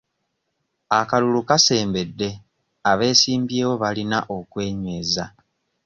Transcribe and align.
Akalulu 0.99 1.41
kasembedde 1.49 2.29
abeesimbyewo 2.91 3.73
balina 3.83 4.17
okwenyweza. 4.37 5.25